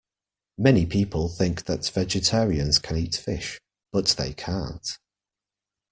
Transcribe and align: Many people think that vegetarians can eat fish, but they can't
Many 0.57 0.87
people 0.87 1.29
think 1.29 1.65
that 1.65 1.87
vegetarians 1.87 2.79
can 2.79 2.97
eat 2.97 3.13
fish, 3.15 3.61
but 3.91 4.07
they 4.17 4.33
can't 4.33 4.97